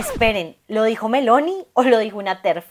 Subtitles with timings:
[0.00, 2.64] Esperen, ¿lo dijo Meloni o lo dijo una TERF?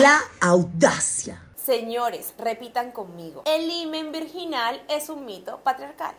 [0.00, 1.40] La audacia.
[1.54, 3.44] Señores, repitan conmigo.
[3.46, 6.16] El himen virginal es un mito patriarcal.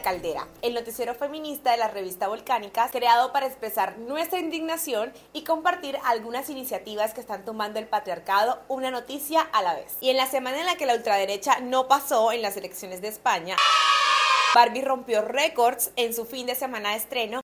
[0.00, 5.44] La Caldera, el noticiero feminista de la revista Volcánicas, creado para expresar nuestra indignación y
[5.44, 9.98] compartir algunas iniciativas que están tomando el patriarcado una noticia a la vez.
[10.00, 13.08] Y en la semana en la que la ultraderecha no pasó en las elecciones de
[13.08, 13.56] España,
[14.54, 17.40] Barbie rompió récords en su fin de semana de estreno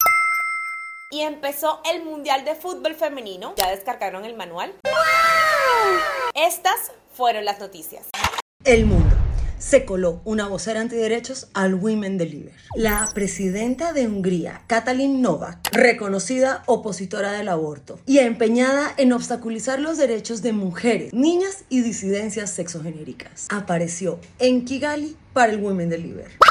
[1.11, 3.53] y empezó el Mundial de Fútbol Femenino.
[3.57, 4.75] ¿Ya descargaron el manual?
[6.33, 8.07] Estas fueron las noticias.
[8.65, 9.16] El mundo.
[9.59, 12.53] Se coló una vocera antiderechos al Women Deliver.
[12.75, 19.97] La presidenta de Hungría, Katalin Novak, reconocida opositora del aborto y empeñada en obstaculizar los
[19.97, 26.46] derechos de mujeres, niñas y disidencias sexogenéricas, apareció en Kigali para el Women Deliver.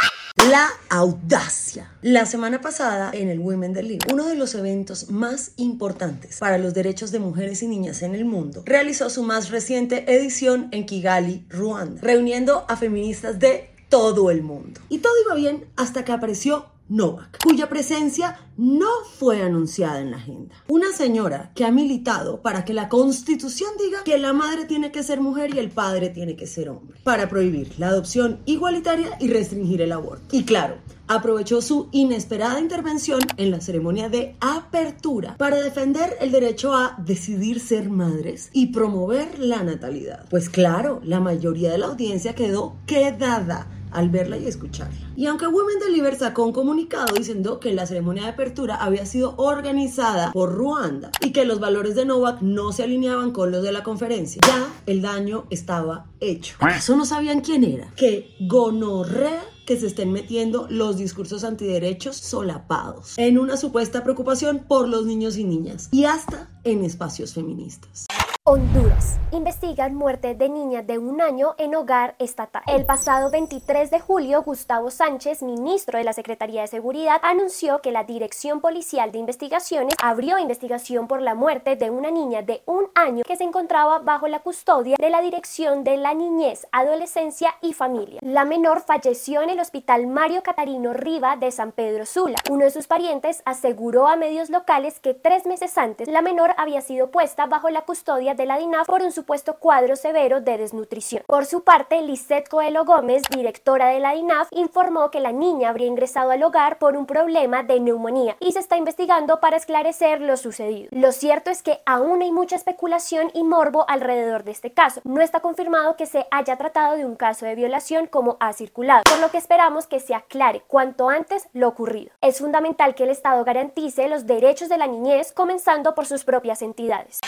[0.49, 1.91] La audacia.
[2.04, 6.76] La semana pasada, en el Women Deliver, uno de los eventos más importantes para los
[6.76, 11.46] derechos de mujeres y niñas en el mundo, realizó su más reciente edición en Kigali,
[11.49, 14.82] Ruanda, reuniendo a feministas de todo el mundo.
[14.87, 20.18] Y todo iba bien hasta que apareció Novak, cuya presencia no fue anunciada en la
[20.18, 20.55] agenda.
[20.68, 25.02] Una señora que ha militado para que la constitución diga que la madre tiene que
[25.02, 29.30] ser mujer y el padre tiene que ser hombre, para prohibir la adopción igualitaria y
[29.30, 30.36] restringir el aborto.
[30.36, 30.76] Y claro,
[31.08, 37.60] aprovechó su inesperada intervención en la ceremonia de apertura para defender el derecho a decidir
[37.60, 40.26] ser madres y promover la natalidad.
[40.30, 45.12] Pues claro, la mayoría de la audiencia quedó quedada al verla y escucharla.
[45.15, 49.35] Y aunque Women Deliver sacó un comunicado diciendo que la ceremonia de apertura había sido
[49.37, 53.71] organizada por Ruanda y que los valores de Novak no se alineaban con los de
[53.71, 56.55] la conferencia, ya el daño estaba hecho.
[56.60, 57.91] ¿Acaso no sabían quién era?
[57.96, 64.88] Que gonorrea que se estén metiendo los discursos antiderechos solapados en una supuesta preocupación por
[64.88, 68.06] los niños y niñas y hasta en espacios feministas.
[68.48, 69.18] Honduras.
[69.32, 72.62] Investigan muerte de niña de un año en hogar estatal.
[72.68, 77.92] El pasado 23 de julio, Gustavo Sánchez, ministro de la Secretaría de Seguridad, anunció que
[77.92, 82.86] la Dirección Policial de Investigaciones abrió investigación por la muerte de una niña de un
[82.94, 87.74] año que se encontraba bajo la custodia de la Dirección de la Niñez, Adolescencia y
[87.74, 88.20] Familia.
[88.22, 92.38] La menor falleció en el Hospital Mario Catarino Riva de San Pedro Sula.
[92.52, 96.82] Uno de sus parientes aseguró a medios locales que tres meses antes la menor había
[96.82, 101.23] sido puesta bajo la custodia de la DINAF por un supuesto cuadro severo de desnutrición.
[101.28, 105.88] Por su parte, Lisette Coelho Gómez, directora de la DINAF, informó que la niña habría
[105.88, 110.38] ingresado al hogar por un problema de neumonía y se está investigando para esclarecer lo
[110.38, 110.90] sucedido.
[110.91, 115.02] Lo cierto es que aún hay mucha especulación y morbo alrededor de este caso.
[115.03, 119.03] No está confirmado que se haya tratado de un caso de violación como ha circulado,
[119.09, 122.12] por lo que esperamos que se aclare cuanto antes lo ocurrido.
[122.22, 126.62] Es fundamental que el Estado garantice los derechos de la niñez comenzando por sus propias
[126.62, 127.19] entidades.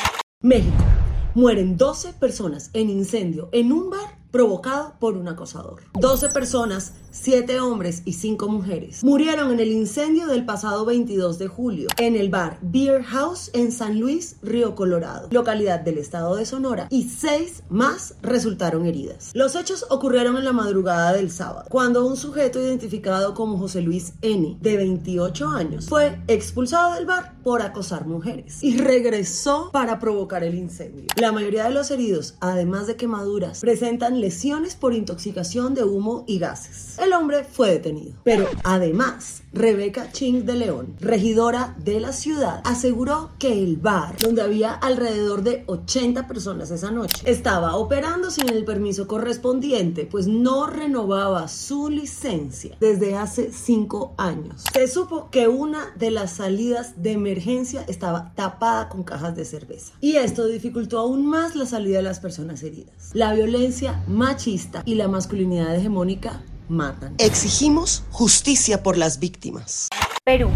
[0.44, 0.84] México.
[1.34, 5.84] Mueren 12 personas en incendio en un bar provocado por un acosador.
[5.94, 11.48] 12 personas, 7 hombres y 5 mujeres murieron en el incendio del pasado 22 de
[11.48, 16.46] julio en el bar Beer House en San Luis, Río Colorado, localidad del estado de
[16.46, 19.32] Sonora, y 6 más resultaron heridas.
[19.34, 24.14] Los hechos ocurrieron en la madrugada del sábado, cuando un sujeto identificado como José Luis
[24.22, 30.44] N, de 28 años, fue expulsado del bar por acosar mujeres y regresó para provocar
[30.44, 31.06] el incendio.
[31.16, 36.40] La mayoría de los heridos, además de quemaduras, presentan lesiones por intoxicación de humo y
[36.40, 36.98] gases.
[37.00, 38.14] El hombre fue detenido.
[38.24, 44.42] Pero además, Rebeca Ching de León, regidora de la ciudad, aseguró que el bar, donde
[44.42, 50.68] había alrededor de 80 personas esa noche, estaba operando sin el permiso correspondiente, pues no
[50.68, 54.64] renovaba su licencia desde hace 5 años.
[54.74, 59.94] Se supo que una de las salidas de emergencia estaba tapada con cajas de cerveza.
[60.02, 63.12] Y esto dificultó aún más la salida de las personas heridas.
[63.14, 67.16] La violencia machista y la masculinidad hegemónica matan.
[67.18, 69.90] Exigimos justicia por las víctimas.
[70.24, 70.50] Perú.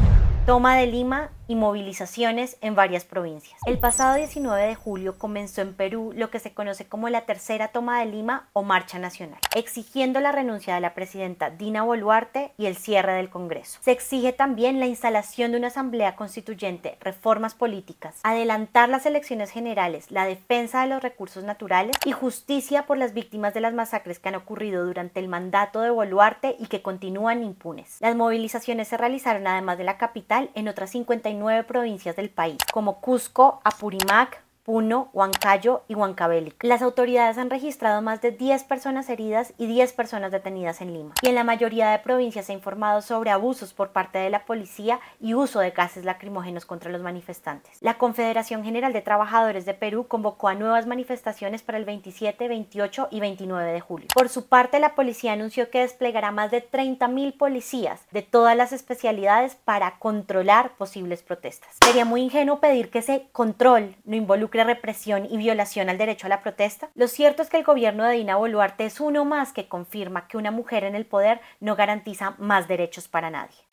[0.46, 3.60] Toma de Lima y movilizaciones en varias provincias.
[3.66, 7.70] El pasado 19 de julio comenzó en Perú lo que se conoce como la tercera
[7.70, 12.66] toma de Lima o Marcha Nacional, exigiendo la renuncia de la presidenta Dina Boluarte y
[12.66, 13.80] el cierre del Congreso.
[13.82, 20.12] Se exige también la instalación de una asamblea constituyente, reformas políticas, adelantar las elecciones generales,
[20.12, 24.30] la defensa de los recursos naturales y justicia por las víctimas de las masacres que
[24.30, 27.98] han ocurrido durante el mandato de Boluarte y que continúan impunes.
[28.00, 30.96] Las movilizaciones se realizaron además de la capital en otras
[31.32, 36.64] 59 provincias del país, como Cusco, Apurímac, Puno, Huancayo y Huancavelic.
[36.64, 41.16] Las autoridades han registrado más de 10 personas heridas y 10 personas detenidas en Lima.
[41.24, 44.46] Y en la mayoría de provincias se ha informado sobre abusos por parte de la
[44.46, 47.78] policía y uso de gases lacrimógenos contra los manifestantes.
[47.82, 53.08] La Confederación General de Trabajadores de Perú convocó a nuevas manifestaciones para el 27, 28
[53.10, 54.08] y 29 de julio.
[54.14, 58.74] Por su parte, la policía anunció que desplegará más de 30.000 policías de todas las
[58.74, 61.78] especialidades para controlar posibles protestas.
[61.84, 66.30] Sería muy ingenuo pedir que ese control no involucre represión y violación al derecho a
[66.30, 66.90] la protesta?
[66.96, 70.38] Lo cierto es que el gobierno de Dina Boluarte es uno más que confirma que
[70.38, 73.71] una mujer en el poder no garantiza más derechos para nadie.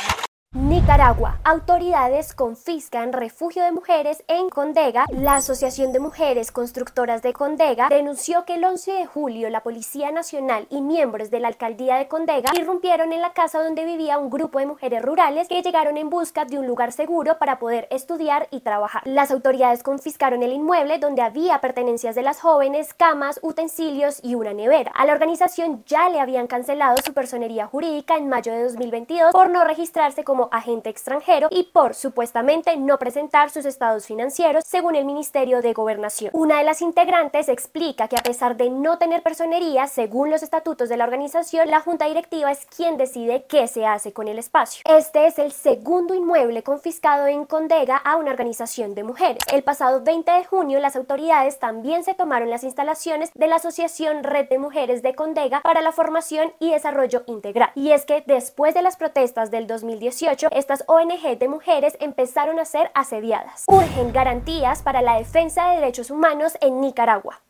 [0.54, 1.38] Nicaragua.
[1.44, 5.04] Autoridades confiscan refugio de mujeres en Condega.
[5.10, 10.10] La Asociación de Mujeres Constructoras de Condega denunció que el 11 de julio la Policía
[10.10, 14.30] Nacional y miembros de la Alcaldía de Condega irrumpieron en la casa donde vivía un
[14.30, 18.48] grupo de mujeres rurales que llegaron en busca de un lugar seguro para poder estudiar
[18.50, 19.02] y trabajar.
[19.04, 24.54] Las autoridades confiscaron el inmueble donde había pertenencias de las jóvenes, camas, utensilios y una
[24.54, 24.92] nevera.
[24.94, 29.50] A la organización ya le habían cancelado su personería jurídica en mayo de 2022 por
[29.50, 35.04] no registrarse como agente extranjero y por supuestamente no presentar sus estados financieros según el
[35.04, 36.30] Ministerio de Gobernación.
[36.34, 40.88] Una de las integrantes explica que a pesar de no tener personería, según los estatutos
[40.88, 44.82] de la organización, la junta directiva es quien decide qué se hace con el espacio.
[44.88, 49.38] Este es el segundo inmueble confiscado en Condega a una organización de mujeres.
[49.52, 54.22] El pasado 20 de junio las autoridades también se tomaron las instalaciones de la Asociación
[54.22, 57.70] Red de Mujeres de Condega para la formación y desarrollo integral.
[57.74, 62.64] Y es que después de las protestas del 2018, estas ONG de mujeres empezaron a
[62.64, 63.64] ser asediadas.
[63.66, 67.40] Urgen garantías para la defensa de derechos humanos en Nicaragua.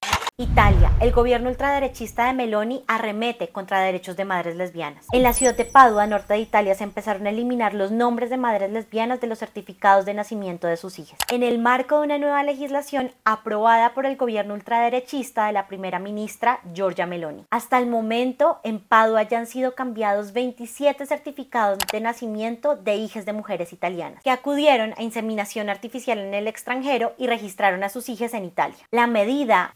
[0.41, 5.05] Italia, el gobierno ultraderechista de Meloni arremete contra derechos de madres lesbianas.
[5.11, 8.37] En la ciudad de Padua, norte de Italia, se empezaron a eliminar los nombres de
[8.37, 12.19] madres lesbianas de los certificados de nacimiento de sus hijas, en el marco de una
[12.19, 17.45] nueva legislación aprobada por el gobierno ultraderechista de la primera ministra Giorgia Meloni.
[17.51, 23.27] Hasta el momento, en Padua ya han sido cambiados 27 certificados de nacimiento de hijas
[23.27, 28.09] de mujeres italianas, que acudieron a inseminación artificial en el extranjero y registraron a sus
[28.09, 28.79] hijas en Italia.
[28.93, 29.73] La medida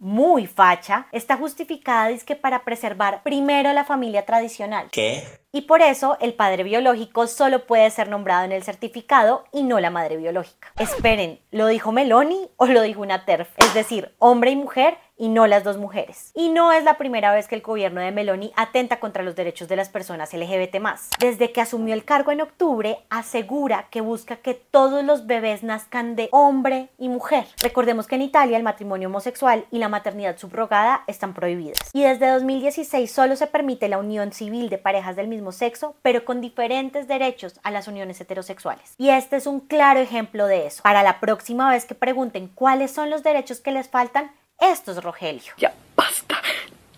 [0.00, 4.88] muy facha, está justificada que para preservar primero la familia tradicional.
[4.90, 5.22] ¿Qué?
[5.52, 9.80] Y por eso el padre biológico solo puede ser nombrado en el certificado y no
[9.80, 10.72] la madre biológica.
[10.78, 13.48] Esperen, ¿lo dijo Meloni o lo dijo una TERF?
[13.58, 16.30] Es decir, hombre y mujer y no las dos mujeres.
[16.34, 19.68] Y no es la primera vez que el gobierno de Meloni atenta contra los derechos
[19.68, 20.76] de las personas LGBT.
[21.18, 26.16] Desde que asumió el cargo en octubre, asegura que busca que todos los bebés nazcan
[26.16, 27.44] de hombre y mujer.
[27.60, 31.90] Recordemos que en Italia el matrimonio homosexual y la maternidad subrogada están prohibidas.
[31.92, 35.39] Y desde 2016 solo se permite la unión civil de parejas del mismo
[36.02, 38.94] pero con diferentes derechos a las uniones heterosexuales.
[38.98, 40.82] Y este es un claro ejemplo de eso.
[40.82, 45.02] Para la próxima vez que pregunten cuáles son los derechos que les faltan, esto es
[45.02, 45.52] Rogelio.
[45.56, 46.36] Ya basta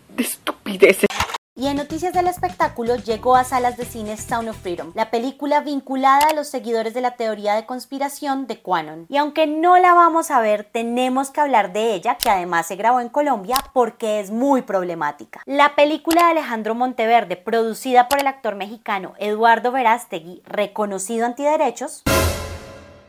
[0.08, 1.08] de estupideces.
[1.54, 5.60] Y en noticias del espectáculo llegó a salas de cine Sound of Freedom, la película
[5.60, 9.04] vinculada a los seguidores de la teoría de conspiración de Quanon.
[9.10, 12.76] Y aunque no la vamos a ver, tenemos que hablar de ella, que además se
[12.76, 15.42] grabó en Colombia porque es muy problemática.
[15.44, 22.02] La película de Alejandro Monteverde, producida por el actor mexicano Eduardo Verástegui, reconocido antiderechos,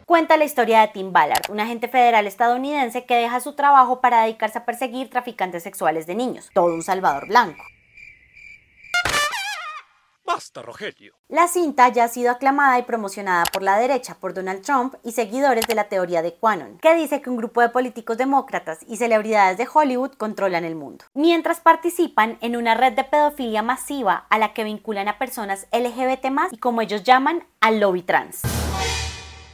[0.06, 4.24] cuenta la historia de Tim Ballard, un agente federal estadounidense que deja su trabajo para
[4.24, 7.64] dedicarse a perseguir traficantes sexuales de niños, todo un salvador blanco.
[10.26, 11.16] Basta, Rogelio.
[11.28, 15.12] La cinta ya ha sido aclamada y promocionada por la derecha, por Donald Trump y
[15.12, 18.98] seguidores de la teoría de Quanon, que dice que un grupo de políticos demócratas y
[18.98, 24.38] celebridades de Hollywood controlan el mundo, mientras participan en una red de pedofilia masiva a
[24.38, 28.42] la que vinculan a personas LGBT y como ellos llaman, al lobby trans.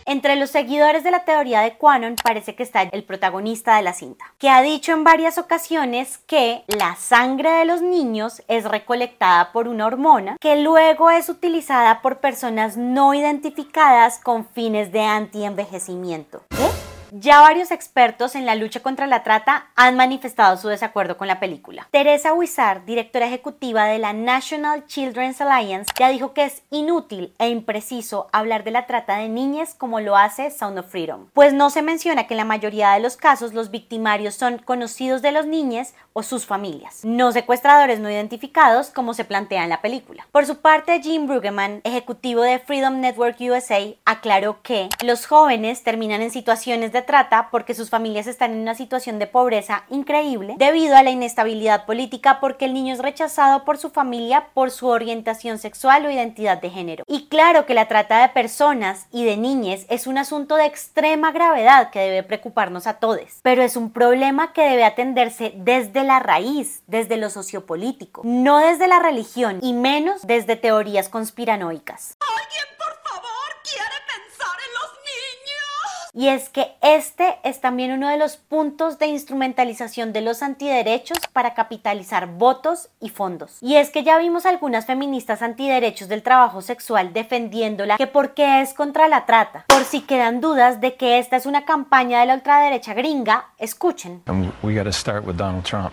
[0.10, 3.94] Entre los seguidores de la teoría de Quanon parece que está el protagonista de la
[3.94, 9.52] cinta, que ha dicho en varias ocasiones que la sangre de los niños es recolectada
[9.52, 16.42] por una hormona que luego es utilizada por personas no identificadas con fines de anti-envejecimiento.
[16.50, 16.79] ¿Qué?
[17.12, 21.40] Ya varios expertos en la lucha contra la trata han manifestado su desacuerdo con la
[21.40, 21.88] película.
[21.90, 27.50] Teresa Huizar, directora ejecutiva de la National Children's Alliance, ya dijo que es inútil e
[27.50, 31.72] impreciso hablar de la trata de niñas como lo hace Sound of Freedom, pues no
[31.72, 35.48] se menciona que en la mayoría de los casos los victimarios son conocidos de los
[35.48, 40.28] niños o sus familias, no secuestradores no identificados como se plantea en la película.
[40.32, 46.22] Por su parte, Jim Brueggemann, ejecutivo de Freedom Network USA, aclaró que los jóvenes terminan
[46.22, 50.96] en situaciones de trata porque sus familias están en una situación de pobreza increíble debido
[50.96, 55.58] a la inestabilidad política porque el niño es rechazado por su familia por su orientación
[55.58, 57.04] sexual o identidad de género.
[57.08, 61.32] Y claro que la trata de personas y de niñas es un asunto de extrema
[61.32, 66.20] gravedad que debe preocuparnos a todos, pero es un problema que debe atenderse desde la
[66.20, 72.18] raíz, desde lo sociopolítico, no desde la religión y menos desde teorías conspiranoicas.
[72.20, 75.99] ¿Alguien, por favor, quiere pensar en los niños?
[76.14, 81.20] Y es que este es también uno de los puntos de instrumentalización de los antiderechos
[81.32, 83.58] para capitalizar votos y fondos.
[83.62, 88.74] Y es que ya vimos algunas feministas antiderechos del trabajo sexual defendiéndola que porque es
[88.74, 89.66] contra la trata.
[89.68, 94.24] Por si quedan dudas de que esta es una campaña de la ultraderecha gringa, escuchen.
[94.26, 95.92] And we got to start with Donald Trump.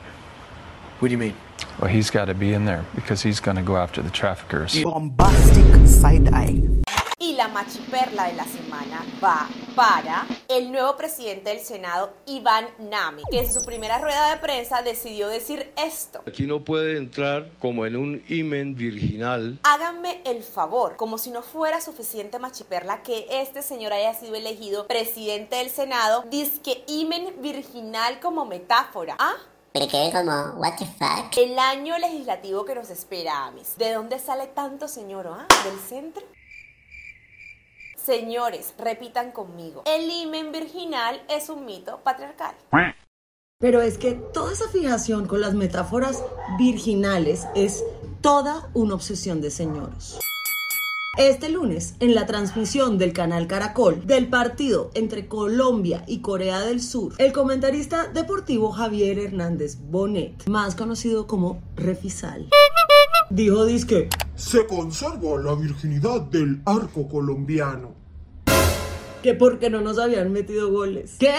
[1.00, 1.34] What do you mean?
[1.78, 4.82] Well, he's got to be in there because he's going to go after the traffickers.
[4.82, 6.62] Bombastic side eye.
[7.18, 9.46] Y la machiperla de la semana va
[9.76, 14.80] para el nuevo presidente del Senado, Iván Nami, que en su primera rueda de prensa
[14.80, 16.22] decidió decir esto.
[16.26, 19.60] Aquí no puede entrar como en un imen virginal.
[19.62, 24.86] Háganme el favor, como si no fuera suficiente machiperla que este señor haya sido elegido
[24.86, 29.16] presidente del Senado, dice que imen virginal como metáfora.
[29.18, 29.34] ¿Ah?
[29.74, 31.36] Pero que como, what the fuck?
[31.36, 33.76] El año legislativo que nos espera, Amis.
[33.76, 35.46] ¿De dónde sale tanto señor, ah?
[35.64, 36.22] ¿Del centro?
[38.06, 39.82] Señores, repitan conmigo.
[39.84, 42.54] El imen virginal es un mito patriarcal.
[43.58, 46.22] Pero es que toda esa fijación con las metáforas
[46.56, 47.82] virginales es
[48.20, 50.20] toda una obsesión de señoros.
[51.18, 56.80] Este lunes, en la transmisión del canal Caracol del partido entre Colombia y Corea del
[56.80, 62.50] Sur, el comentarista deportivo Javier Hernández Bonet, más conocido como Refisal,
[63.30, 67.94] dijo disque se conserva la virginidad del arco colombiano.
[69.22, 71.16] Que porque no nos habían metido goles.
[71.18, 71.34] ¿Qué?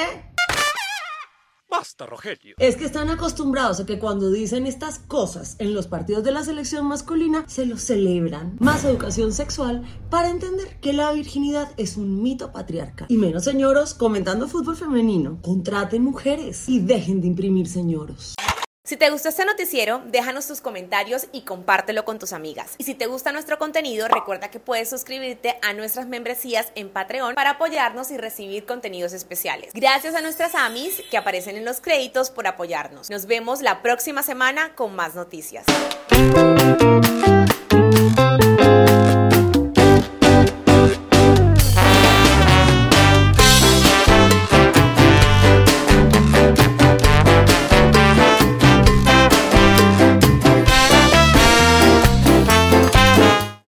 [1.70, 2.56] Basta, Rogelio.
[2.58, 6.44] Es que están acostumbrados a que cuando dicen estas cosas en los partidos de la
[6.44, 8.58] selección masculina se los celebran.
[8.60, 13.08] Más educación sexual para entender que la virginidad es un mito patriarcal.
[13.10, 15.40] Y menos señoros comentando fútbol femenino.
[15.44, 18.36] Contraten mujeres y dejen de imprimir señoros.
[18.88, 22.76] Si te gustó este noticiero, déjanos tus comentarios y compártelo con tus amigas.
[22.78, 27.36] Y si te gusta nuestro contenido, recuerda que puedes suscribirte a nuestras membresías en Patreon
[27.36, 29.74] para apoyarnos y recibir contenidos especiales.
[29.74, 33.10] Gracias a nuestras amis que aparecen en los créditos por apoyarnos.
[33.10, 35.66] Nos vemos la próxima semana con más noticias.